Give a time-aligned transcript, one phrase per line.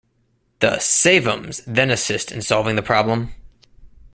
[0.61, 3.35] The Save-Ums then assist in solving the problem.